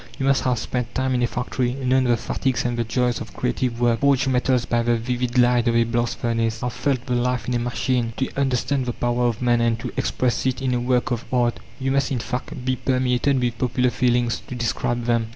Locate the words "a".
1.21-1.27, 5.75-5.83, 7.53-7.59, 10.73-10.79